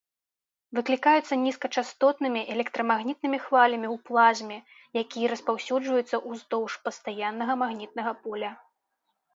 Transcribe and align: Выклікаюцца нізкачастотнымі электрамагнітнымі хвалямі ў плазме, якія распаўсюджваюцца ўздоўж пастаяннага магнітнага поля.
Выклікаюцца 0.77 1.33
нізкачастотнымі 1.41 2.41
электрамагнітнымі 2.55 3.39
хвалямі 3.45 3.87
ў 3.91 3.97
плазме, 4.09 4.57
якія 5.03 5.25
распаўсюджваюцца 5.35 6.15
ўздоўж 6.33 6.71
пастаяннага 6.89 7.53
магнітнага 7.67 8.11
поля. 8.27 8.51